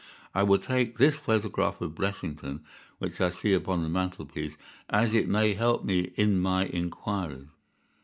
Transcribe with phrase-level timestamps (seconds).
[0.33, 2.63] I will take this photograph of Blessington,
[2.97, 4.55] which I see upon the mantelpiece,
[4.89, 7.49] as it may help me in my inquiries."